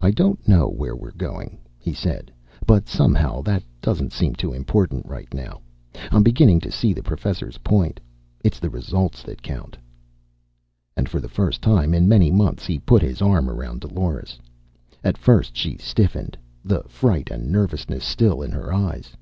"I 0.00 0.10
don't 0.10 0.48
know 0.48 0.66
where 0.66 0.96
we 0.96 1.08
are 1.08 1.12
going," 1.12 1.58
he 1.78 1.92
said. 1.94 2.32
"But 2.66 2.88
somehow 2.88 3.42
that 3.42 3.62
doesn't 3.80 4.12
seem 4.12 4.34
too 4.34 4.52
important 4.52 5.06
right 5.06 5.32
now.... 5.32 5.60
I'm 6.10 6.24
beginning 6.24 6.58
to 6.62 6.72
see 6.72 6.92
the 6.92 7.04
Professor's 7.04 7.58
point, 7.58 8.00
it's 8.42 8.58
the 8.58 8.70
result 8.70 9.12
that 9.24 9.42
counts." 9.42 9.78
And 10.96 11.08
for 11.08 11.20
the 11.20 11.28
first 11.28 11.62
time 11.62 11.94
in 11.94 12.08
many 12.08 12.32
months 12.32 12.66
he 12.66 12.80
put 12.80 13.02
his 13.02 13.22
arm 13.22 13.48
around 13.48 13.82
Dolores. 13.82 14.36
At 15.04 15.16
first 15.16 15.56
she 15.56 15.76
stiffened, 15.78 16.36
the 16.64 16.82
fright 16.88 17.30
and 17.30 17.52
nervousness 17.52 18.02
still 18.04 18.42
in 18.42 18.50
her 18.50 18.72
eyes. 18.72 19.12